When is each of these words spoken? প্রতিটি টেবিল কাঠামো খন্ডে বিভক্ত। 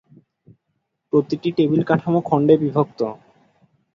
প্রতিটি 1.13 1.49
টেবিল 1.57 1.81
কাঠামো 1.83 2.19
খন্ডে 2.21 2.55
বিভক্ত। 2.57 2.99